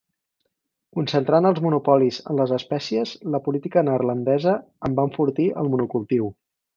Concentrant 0.99 1.47
els 1.49 1.59
monopolis 1.65 2.17
en 2.33 2.41
les 2.41 2.53
espècies, 2.57 3.13
la 3.35 3.41
política 3.49 3.83
neerlandesa 3.91 4.55
en 4.89 4.97
va 5.01 5.07
enfortir 5.11 5.47
el 5.63 5.71
monocultiu. 5.75 6.31